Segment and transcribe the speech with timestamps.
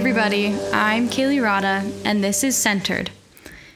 [0.00, 0.58] everybody.
[0.72, 3.10] I'm Kaylee Rada, and this is Centered,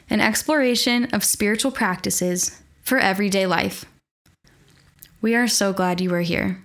[0.08, 3.84] an exploration of spiritual practices for everyday life.
[5.20, 6.64] We are so glad you are here.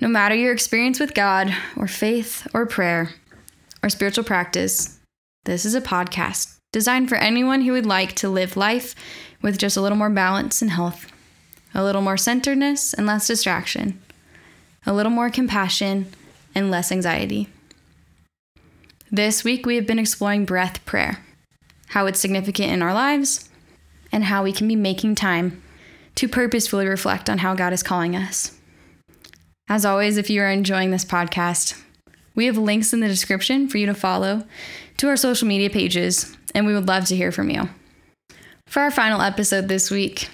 [0.00, 3.10] No matter your experience with God, or faith, or prayer,
[3.82, 5.00] or spiritual practice,
[5.46, 8.94] this is a podcast designed for anyone who would like to live life
[9.42, 11.10] with just a little more balance and health,
[11.74, 14.00] a little more centeredness and less distraction,
[14.86, 16.06] a little more compassion
[16.54, 17.48] and less anxiety.
[19.12, 21.18] This week, we have been exploring breath prayer,
[21.88, 23.48] how it's significant in our lives,
[24.12, 25.60] and how we can be making time
[26.14, 28.56] to purposefully reflect on how God is calling us.
[29.68, 31.82] As always, if you are enjoying this podcast,
[32.36, 34.44] we have links in the description for you to follow
[34.98, 37.68] to our social media pages, and we would love to hear from you.
[38.68, 40.28] For our final episode this week,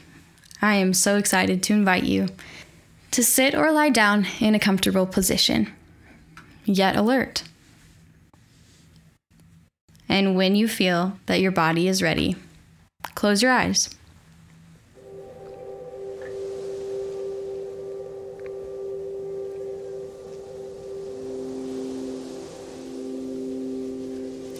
[0.61, 2.29] I am so excited to invite you
[3.13, 5.73] to sit or lie down in a comfortable position,
[6.67, 7.43] yet alert.
[10.09, 12.37] And when you feel that your body is ready,
[13.15, 13.95] close your eyes.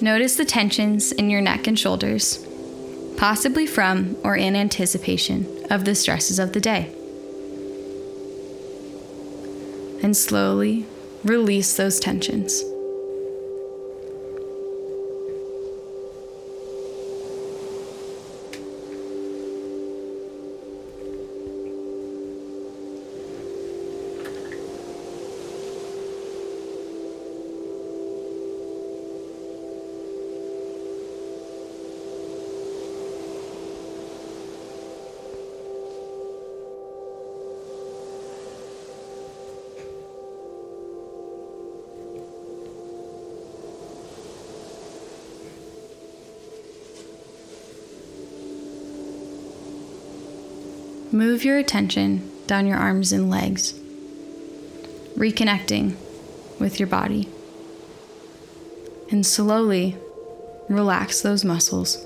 [0.01, 2.47] Notice the tensions in your neck and shoulders,
[3.17, 6.93] possibly from or in anticipation of the stresses of the day.
[10.03, 10.87] And slowly
[11.25, 12.63] release those tensions.
[51.13, 53.75] Move your attention down your arms and legs,
[55.17, 55.97] reconnecting
[56.59, 57.29] with your body.
[59.11, 59.97] And slowly
[60.69, 62.06] relax those muscles.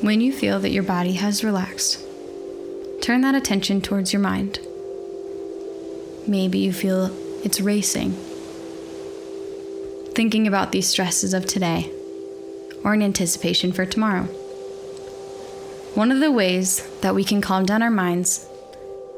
[0.00, 2.02] When you feel that your body has relaxed,
[3.02, 4.58] turn that attention towards your mind.
[6.26, 8.12] Maybe you feel it's racing,
[10.14, 11.92] thinking about these stresses of today,
[12.82, 14.22] or in anticipation for tomorrow.
[15.92, 18.46] One of the ways that we can calm down our minds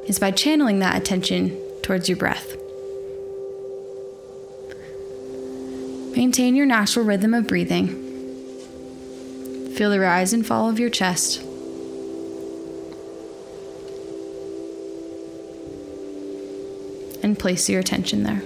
[0.09, 2.57] is by channeling that attention towards your breath.
[6.17, 8.02] Maintain your natural rhythm of breathing
[9.75, 11.43] Feel the rise and fall of your chest.
[17.23, 18.43] And place your attention there.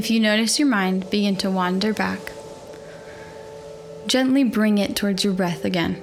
[0.00, 2.32] If you notice your mind begin to wander back,
[4.06, 6.02] gently bring it towards your breath again.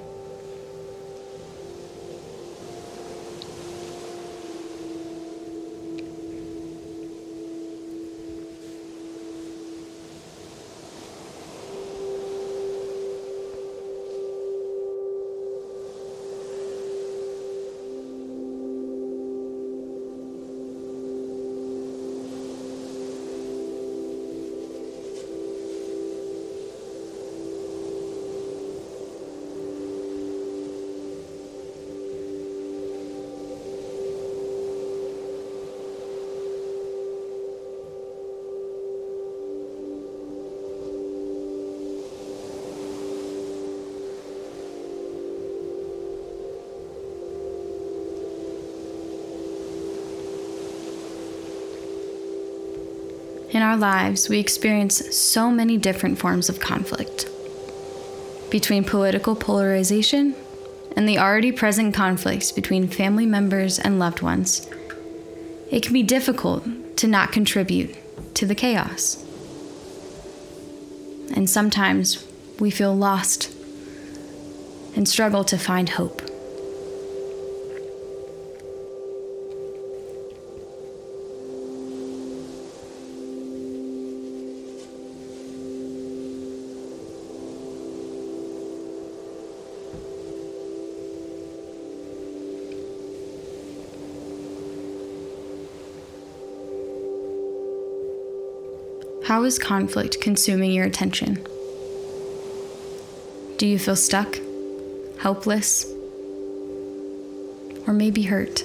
[53.58, 57.28] In our lives, we experience so many different forms of conflict.
[58.50, 60.36] Between political polarization
[60.94, 64.68] and the already present conflicts between family members and loved ones,
[65.72, 66.68] it can be difficult
[66.98, 67.96] to not contribute
[68.36, 69.24] to the chaos.
[71.34, 72.24] And sometimes
[72.60, 73.52] we feel lost
[74.94, 76.22] and struggle to find hope.
[99.28, 101.46] How is conflict consuming your attention?
[103.58, 104.38] Do you feel stuck,
[105.18, 105.84] helpless,
[107.86, 108.62] or maybe hurt?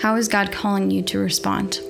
[0.00, 1.80] How is God calling you to respond?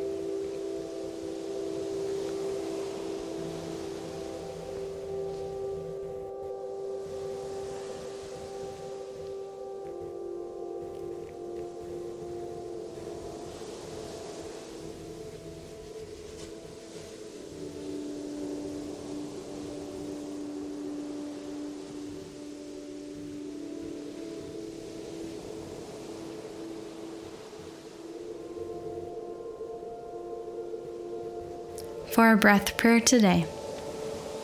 [32.19, 33.47] For our breath prayer today,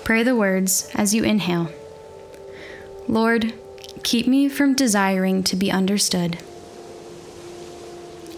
[0.04, 1.72] pray the words as you inhale
[3.08, 3.52] Lord,
[4.04, 6.38] keep me from desiring to be understood.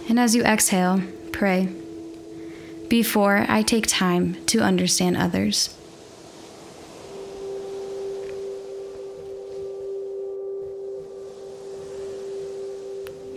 [0.09, 1.03] And as you exhale,
[1.33, 1.69] pray,
[2.89, 5.69] before I take time to understand others.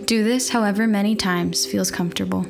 [0.06, 2.46] Do this however many times feels comfortable.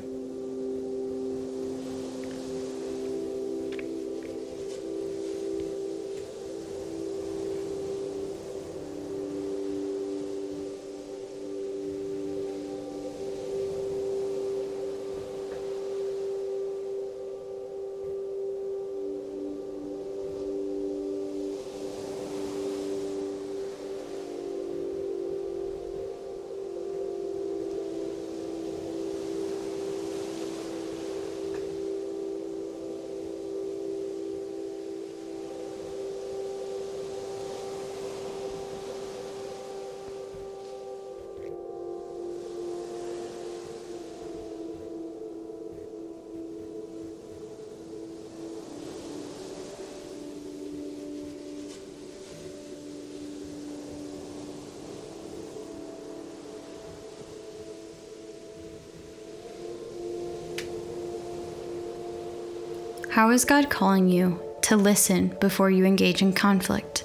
[63.12, 67.04] How is God calling you to listen before you engage in conflict?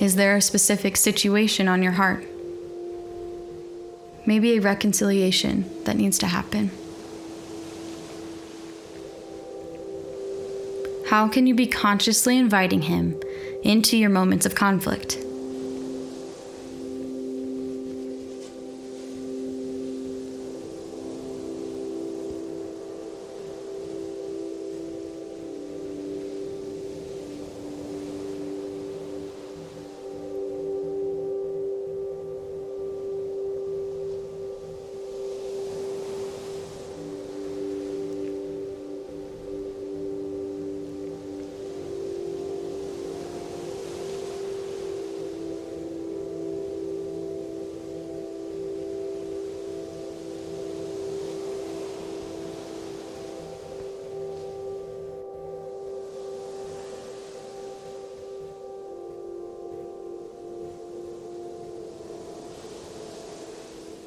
[0.00, 2.24] Is there a specific situation on your heart?
[4.24, 6.70] Maybe a reconciliation that needs to happen.
[11.08, 13.20] How can you be consciously inviting Him
[13.62, 15.18] into your moments of conflict?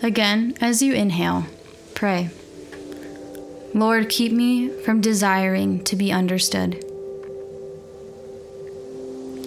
[0.03, 1.45] Again, as you inhale,
[1.95, 2.29] pray.
[3.73, 6.83] Lord, keep me from desiring to be understood.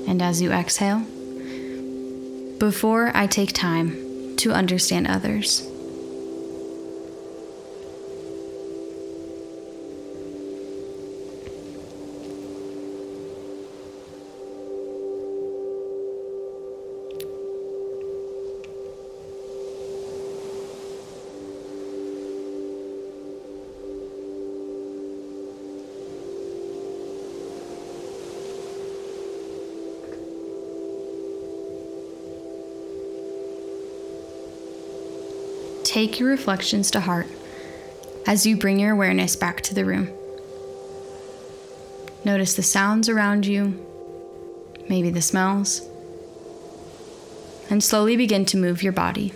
[0.08, 1.00] And as you exhale,
[2.58, 5.68] before I take time to understand others.
[35.96, 37.26] Take your reflections to heart
[38.26, 40.10] as you bring your awareness back to the room.
[42.22, 43.82] Notice the sounds around you,
[44.90, 45.80] maybe the smells,
[47.70, 49.32] and slowly begin to move your body.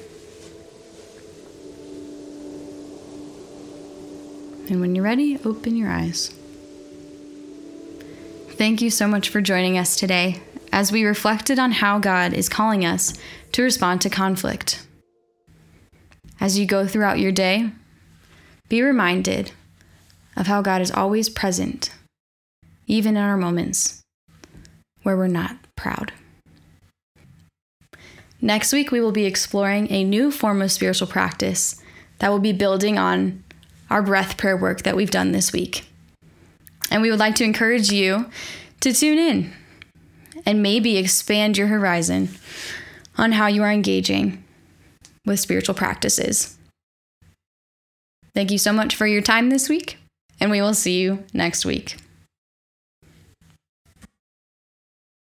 [4.69, 6.29] And when you're ready, open your eyes.
[8.51, 12.51] Thank you so much for joining us today as we reflected on how God is
[12.51, 13.15] calling us
[13.53, 14.83] to respond to conflict.
[16.41, 17.71] As you go throughout your day,
[18.69, 19.53] be reminded
[20.37, 21.93] of how God is always present,
[22.87, 24.01] even in our moments
[25.03, 26.13] where we're not proud.
[28.41, 31.83] Next week, we will be exploring a new form of spiritual practice
[32.21, 33.45] that will be building on
[33.91, 35.85] our breath prayer work that we've done this week.
[36.91, 38.31] And we would like to encourage you
[38.81, 39.53] to tune in
[40.47, 42.31] and maybe expand your horizon
[43.19, 44.43] on how you are engaging
[45.27, 46.57] with spiritual practices.
[48.35, 49.99] Thank you so much for your time this week,
[50.41, 51.97] and we will see you next week.